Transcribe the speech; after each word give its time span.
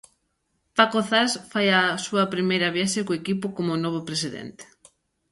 Paco 0.77 0.99
Zas 1.09 1.31
fai 1.51 1.67
a 1.79 1.81
súa 2.05 2.25
primeira 2.33 2.73
viaxe 2.77 3.05
co 3.05 3.19
equipo 3.21 3.47
como 3.57 3.81
novo 3.83 4.01
presidente. 4.09 4.63